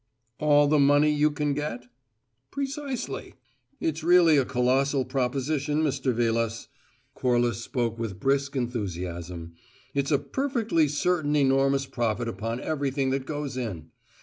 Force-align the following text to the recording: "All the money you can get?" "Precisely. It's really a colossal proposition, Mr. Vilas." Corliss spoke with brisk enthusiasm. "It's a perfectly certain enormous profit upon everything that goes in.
"All 0.39 0.67
the 0.67 0.79
money 0.79 1.11
you 1.11 1.29
can 1.29 1.53
get?" 1.53 1.83
"Precisely. 2.49 3.35
It's 3.79 4.03
really 4.03 4.35
a 4.35 4.45
colossal 4.45 5.05
proposition, 5.05 5.83
Mr. 5.83 6.11
Vilas." 6.11 6.69
Corliss 7.13 7.61
spoke 7.63 7.99
with 7.99 8.19
brisk 8.19 8.55
enthusiasm. 8.55 9.53
"It's 9.93 10.09
a 10.09 10.17
perfectly 10.17 10.87
certain 10.87 11.35
enormous 11.35 11.85
profit 11.85 12.27
upon 12.27 12.59
everything 12.61 13.11
that 13.11 13.27
goes 13.27 13.55
in. 13.57 13.91